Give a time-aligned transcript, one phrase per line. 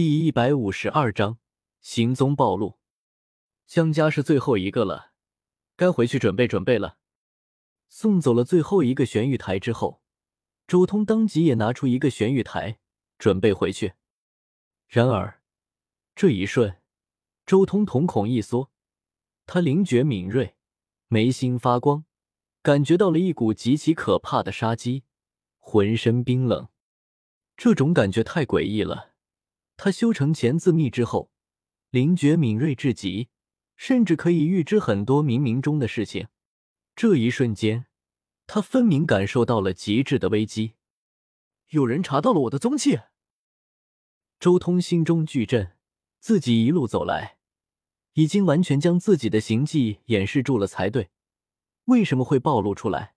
[0.00, 1.38] 第一百五十二章
[1.80, 2.78] 行踪暴露。
[3.66, 5.10] 江家是最后一个了，
[5.74, 6.98] 该回去准备准备了。
[7.88, 10.00] 送走了最后一个玄玉台之后，
[10.68, 12.78] 周通当即也拿出一个玄玉台，
[13.18, 13.94] 准备回去。
[14.86, 15.42] 然而，
[16.14, 16.76] 这一瞬，
[17.44, 18.70] 周通瞳孔一缩，
[19.46, 20.54] 他灵觉敏锐，
[21.08, 22.04] 眉心发光，
[22.62, 25.02] 感觉到了一股极其可怕的杀机，
[25.58, 26.68] 浑身冰冷。
[27.56, 29.07] 这种感觉太诡异了。
[29.78, 31.30] 他修成乾字秘之后，
[31.90, 33.28] 灵觉敏锐至极，
[33.76, 36.26] 甚至可以预知很多冥冥中的事情。
[36.96, 37.86] 这一瞬间，
[38.48, 40.74] 他分明感受到了极致的危机。
[41.68, 42.98] 有人查到了我的踪迹。
[44.40, 45.76] 周通心中巨震，
[46.18, 47.38] 自己一路走来，
[48.14, 51.10] 已经完全将自己的行迹掩饰住了才对，
[51.84, 53.14] 为什么会暴露出来？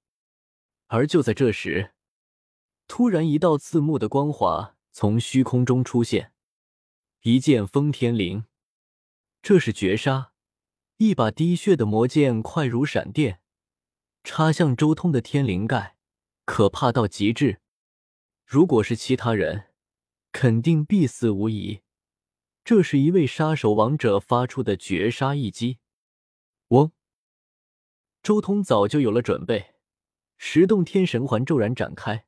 [0.87, 1.95] 而就在这时，
[2.87, 6.30] 突然一道刺目的光华从虚空中出现。
[7.23, 8.45] 一剑封天灵，
[9.43, 10.33] 这是绝杀！
[10.97, 13.41] 一把滴血的魔剑快如闪电，
[14.23, 15.97] 插向周通的天灵盖，
[16.45, 17.61] 可怕到极致。
[18.43, 19.67] 如果是其他人，
[20.31, 21.81] 肯定必死无疑。
[22.63, 25.77] 这是一位杀手王者发出的绝杀一击。
[26.69, 26.91] 嗡！
[28.23, 29.75] 周通早就有了准备，
[30.39, 32.25] 十洞天神环骤然展开，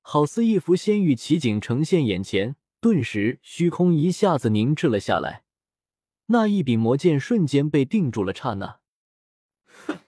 [0.00, 2.56] 好似一幅仙域奇景呈现眼前。
[2.86, 5.42] 顿时，虚空一下子凝滞了下来，
[6.26, 8.32] 那一柄魔剑瞬间被定住了。
[8.32, 8.78] 刹那，
[9.64, 9.98] 哼！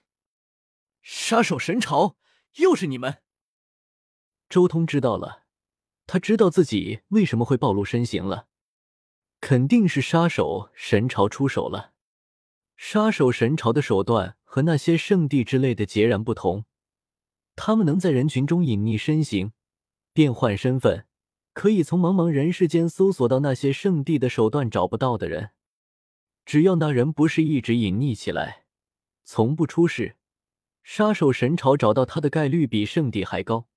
[1.01, 2.15] 杀手神朝，
[2.55, 3.21] 又是你们！
[4.47, 5.43] 周通知道了，
[6.07, 8.47] 他知道自己为什么会暴露身形了，
[9.41, 11.91] 肯定是杀手神朝出手了。
[12.77, 16.63] 杀手神朝的手段和那些圣地之类的截然不同，
[17.57, 19.51] 他们能在人群中隐匿身形，
[20.13, 21.07] 变换身份。
[21.59, 25.49] 可以从茫茫人世间搜索到那些圣地的手段找不到的人，
[26.45, 28.63] 只要那人不是一直隐匿起来，
[29.25, 30.15] 从不出事，
[30.83, 33.67] 杀手神朝找到他的概率比圣地还高。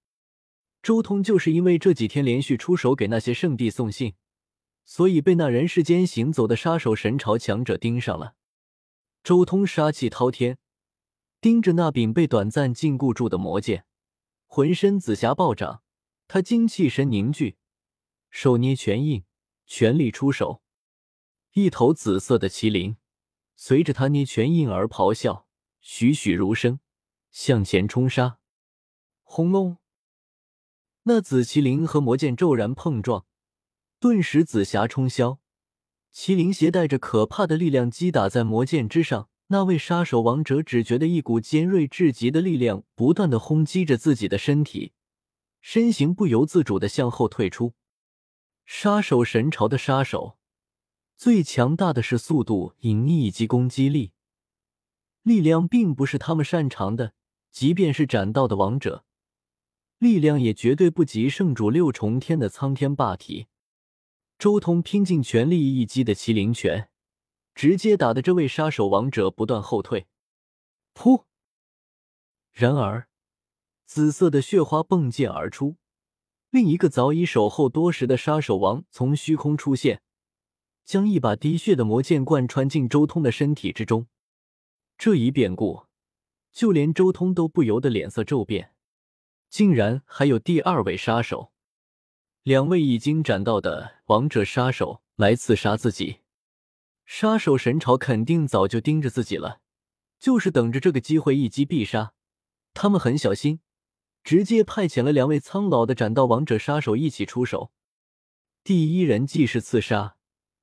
[0.80, 4.14] 周通就是因为这几天连续出手给那些圣地送信，
[4.84, 8.36] 所以被那人世间行走的杀手神朝强者盯上了。
[9.24, 10.56] 周通杀气滔天，
[11.40, 13.84] 盯着那柄被短暂禁锢住的魔剑，
[14.46, 15.82] 浑身紫霞暴涨，
[16.28, 17.56] 他精气神凝聚。
[18.34, 19.24] 手捏拳印，
[19.66, 20.62] 全力出手。
[21.52, 22.96] 一头紫色的麒麟
[23.54, 25.46] 随着他捏拳印而咆哮，
[25.82, 26.80] 栩栩如生，
[27.30, 28.38] 向前冲杀。
[29.22, 29.76] 轰隆！
[31.02, 33.26] 那紫麒麟和魔剑骤然碰撞，
[34.00, 35.38] 顿时紫霞冲霄。
[36.10, 44.94] 麒麟携带着可怕的力量击打在魔剑之上，那位杀手王者只觉得一股尖锐至极的力量不断的轰击着自己的身体，
[45.60, 47.74] 身形不由自主的向后退出。
[48.74, 50.38] 杀手神朝的杀手，
[51.14, 54.12] 最强大的是速度、隐匿以及攻击力。
[55.20, 57.12] 力量并不是他们擅长的，
[57.50, 59.04] 即便是斩道的王者，
[59.98, 63.46] 力量也绝对不及圣主六重天的苍天霸体。
[64.38, 66.88] 周通拼尽全力一击的麒麟拳，
[67.54, 70.06] 直接打的这位杀手王者不断后退。
[70.94, 71.24] 噗！
[72.52, 73.06] 然而，
[73.84, 75.76] 紫色的血花迸溅而出。
[76.52, 80.02] 另一个早已守候多时的杀手王从虚空出现，
[80.84, 84.06] 将一把滴血的魔剑贯穿进周通的身体之中。
[84.98, 85.86] 这一变故，
[86.52, 88.74] 就连周通都不由得脸色骤变。
[89.48, 91.52] 竟然还有第二位杀手，
[92.42, 96.18] 两位已经斩到的王者杀手来刺杀自己。
[97.06, 99.62] 杀手神朝肯定早就盯着自己了，
[100.18, 102.12] 就是等着这个机会一击必杀。
[102.74, 103.60] 他们很小心。
[104.24, 107.72] 直接派遣了两位苍老的斩道王者杀手一起出手。
[108.64, 110.16] 第一人既是刺杀，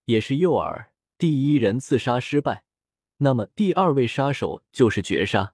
[0.06, 0.88] 也是诱饵。
[1.18, 2.64] 第一人刺杀失败，
[3.18, 5.54] 那么第二位杀手就是绝杀。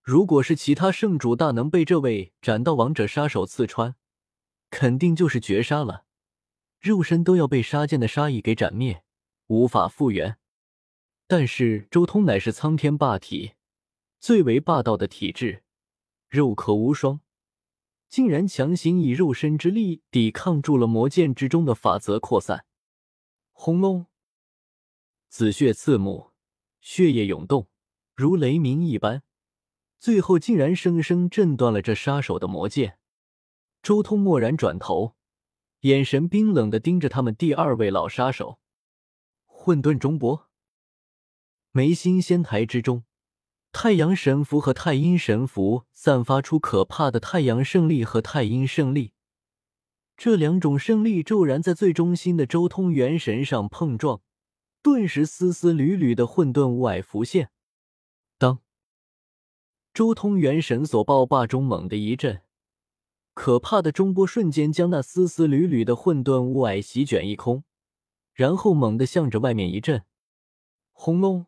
[0.00, 3.96] 如果是其他圣主大能被这位斩道王者杀手刺穿，
[4.70, 6.04] 肯定就是绝杀了，
[6.80, 9.02] 肉身都要被杀剑的杀意给斩灭，
[9.48, 10.38] 无法复原。
[11.26, 13.54] 但是周通乃是苍天霸体，
[14.20, 15.64] 最为霸道的体质。
[16.28, 17.20] 肉壳无双，
[18.08, 22.66] 竟然强行以肉身之力抵抗住了魔剑之中的法则扩散。
[23.52, 24.06] 轰隆！
[25.28, 26.32] 紫血刺目，
[26.80, 27.68] 血液涌动，
[28.14, 29.22] 如雷鸣一般，
[29.98, 32.98] 最后竟然生生震断了这杀手的魔剑。
[33.82, 35.16] 周通蓦然转头，
[35.80, 38.58] 眼神冰冷的盯着他们第二位老杀手。
[39.46, 40.50] 混沌中波，
[41.70, 43.05] 眉心仙台之中。
[43.78, 49.12] 太阳神符和太阴神符散发出可怕的太阳胜利和太阴胜利，
[50.16, 54.22] 这两种胜利骤然在最中心的周通元神上碰撞，
[54.80, 57.50] 顿时丝丝缕缕的混沌雾霭浮现。
[58.38, 58.60] 当
[59.92, 62.40] 周通元神所爆霸中猛地一震，
[63.34, 67.62] 可怕的中波瞬间将那丝丝缕缕的混沌雾霭席卷一空，
[68.32, 70.02] 然后猛地向着外面一震，
[70.92, 71.44] 轰隆！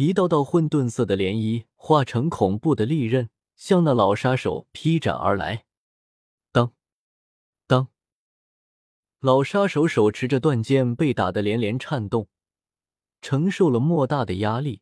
[0.00, 5.66] 一道道混沌色的涟漪化成恐怖的利刃，向那老杀手劈斩而来。
[6.50, 6.72] 当
[7.66, 7.88] 当
[9.18, 12.28] 老杀手手持着断剑，被打得连连颤动，
[13.20, 14.80] 承受了莫大的压力。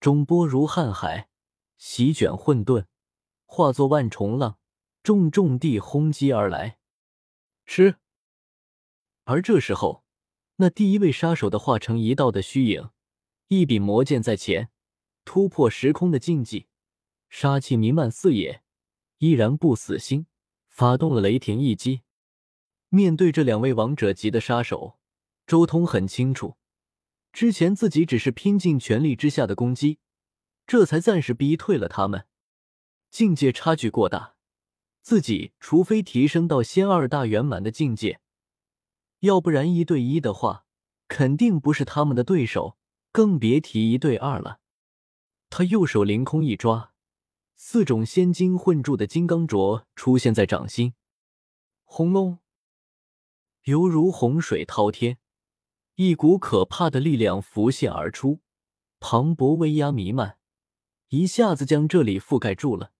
[0.00, 1.28] 中波如瀚海，
[1.76, 2.86] 席卷混沌，
[3.46, 4.58] 化作万重浪，
[5.04, 6.78] 重重地轰击而来。
[7.64, 7.98] 吃！
[9.22, 10.02] 而这时候，
[10.56, 12.90] 那第一位杀手的化成一道的虚影，
[13.48, 14.68] 一柄魔剑在前，
[15.24, 16.66] 突破时空的禁忌，
[17.30, 18.62] 杀气弥漫四野，
[19.18, 20.26] 依然不死心，
[20.68, 22.02] 发动了雷霆一击。
[22.90, 24.98] 面对这两位王者级的杀手，
[25.46, 26.56] 周通很清楚，
[27.32, 29.98] 之前自己只是拼尽全力之下的攻击，
[30.66, 32.26] 这才暂时逼退了他们。
[33.10, 34.34] 境界差距过大，
[35.00, 38.20] 自己除非提升到仙二大圆满的境界，
[39.20, 40.66] 要不然一对一的话，
[41.08, 42.77] 肯定不是他们的对手，
[43.12, 44.60] 更别提一对二了。
[45.50, 46.92] 他右手凌空一抓，
[47.56, 50.94] 四种仙金混铸的金刚镯出现在掌心，
[51.84, 52.38] 轰隆！
[53.62, 55.18] 犹如洪水滔天，
[55.94, 58.40] 一股可怕的力量浮现而出，
[58.98, 60.38] 磅礴威压弥漫，
[61.08, 62.92] 一下子将这里覆盖住了。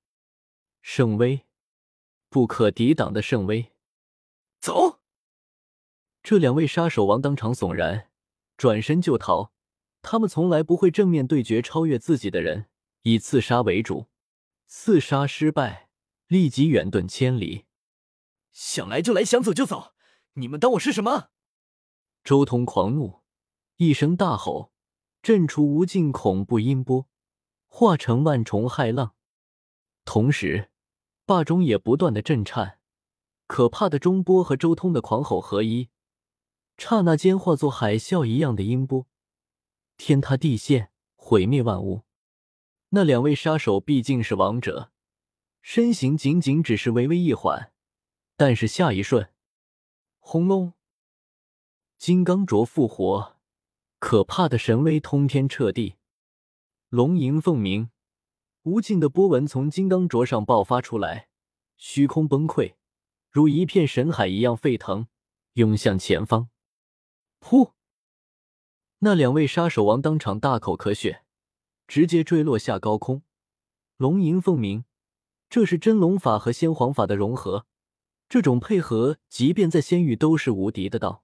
[0.81, 1.47] 圣威，
[2.31, 3.73] 不可抵挡的圣威！
[4.59, 5.01] 走！
[6.23, 8.11] 这两位杀手王当场悚然，
[8.57, 9.53] 转身就逃。
[10.03, 12.67] 他们从来不会正面对决超越自己的人，
[13.03, 14.07] 以刺杀为主。
[14.67, 15.89] 刺杀失败，
[16.27, 17.67] 立即远遁千里。
[18.53, 19.95] 想来就来，想走就走。
[20.35, 21.31] 你们当我是什么？
[22.23, 23.23] 周通狂怒，
[23.77, 24.73] 一声大吼，
[25.23, 27.09] 震出无尽恐怖音波，
[27.69, 29.15] 化成万重骇浪。
[30.05, 30.71] 同时，
[31.25, 32.79] 霸中也不断的震颤，
[33.47, 35.89] 可怕的中波和周通的狂吼合一，
[36.77, 39.07] 刹那间化作海啸一样的音波，
[39.99, 42.05] 天塌地陷，毁灭万物。
[42.91, 44.93] 那两位杀手毕竟是王者，
[45.61, 47.73] 身形仅仅只是微微一缓，
[48.37, 49.31] 但是下一瞬。
[50.21, 50.73] 轰隆！
[51.99, 53.37] 金刚镯复活，
[53.99, 55.97] 可怕的神威通天彻地，
[56.91, 57.91] 龙吟凤鸣，
[58.63, 61.29] 无尽的波纹从金刚镯上爆发出来，
[61.77, 62.77] 虚空崩溃，
[63.31, 65.09] 如一片神海一样沸腾，
[65.55, 66.49] 涌向前方。
[67.41, 67.73] 噗！
[69.01, 71.23] 那两位杀手王当场大口咳血，
[71.87, 73.23] 直接坠落下高空。
[73.97, 74.85] 龙吟凤鸣，
[75.49, 77.67] 这是真龙法和仙皇法的融合。
[78.29, 81.23] 这种配合，即便在仙域都是无敌的道。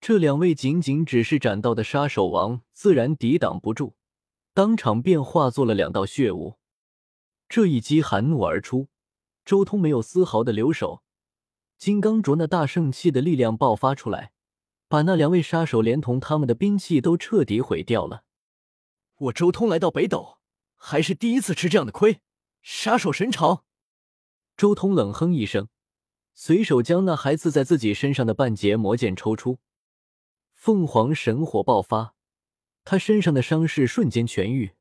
[0.00, 3.94] 这两位仅仅只是斩道的杀手王，自然抵挡不住，
[4.52, 6.58] 当场便化作了两道血雾。
[7.48, 8.88] 这一击含怒而出，
[9.44, 11.04] 周通没有丝毫的留手，
[11.78, 14.32] 金刚镯那大圣气的力量爆发出来，
[14.94, 18.22] 把那两位杀手连同他们的兵器都彻底毁掉了。
[19.16, 20.38] 我周通来到北斗，
[20.76, 22.20] 还是第一次吃这样的亏。
[22.62, 23.64] 杀手神潮，
[24.56, 25.66] 周通冷哼一声。
[26.32, 29.58] 随手将那还刺在自己身上的半截魔剑抽出，
[30.52, 32.14] 凤凰神火爆发，
[32.84, 34.76] 他身上的伤势瞬间痊愈。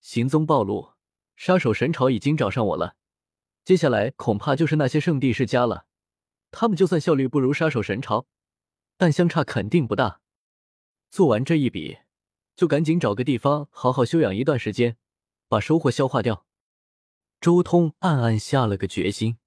[0.00, 0.94] 行踪暴露，
[1.36, 2.94] 杀手神朝已经找上我了，
[3.62, 5.84] 接下来恐怕就是那些圣地世家了。
[6.50, 8.26] 他们就算效率不如杀手神朝，
[8.98, 10.20] 但相差肯定不大。
[11.08, 11.98] 做完这一笔，
[12.54, 14.98] 就赶紧找个地方好好休养一段时间，
[15.48, 16.44] 把收获消化掉。
[17.40, 19.38] 周通暗暗下了个决心。